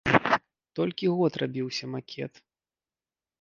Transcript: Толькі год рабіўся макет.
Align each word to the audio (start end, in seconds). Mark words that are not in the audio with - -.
Толькі 0.79 1.11
год 1.17 1.33
рабіўся 1.43 1.85
макет. 1.97 2.33